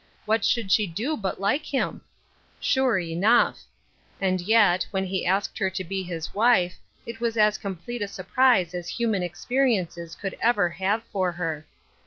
What 0.25 0.43
should 0.43 0.71
she 0.71 0.87
do 0.87 1.15
but 1.15 1.39
like 1.39 1.63
him? 1.71 2.01
Sure 2.59 2.97
enough 2.97 3.59
I 4.19 4.25
And 4.25 4.41
yet, 4.41 4.87
when 4.89 5.05
he 5.05 5.27
asked 5.27 5.59
her 5.59 5.69
to 5.69 5.83
be 5.83 6.01
his 6.01 6.33
wife, 6.33 6.75
it 7.05 7.19
was 7.21 7.37
as 7.37 7.59
complete 7.59 8.01
a 8.01 8.07
surprise 8.07 8.73
as 8.73 8.89
human 8.89 9.21
ex 9.21 9.45
periences 9.47 10.17
could 10.17 10.35
ever 10.41 10.69
have 10.69 11.03
for 11.11 11.33
her. 11.33 11.67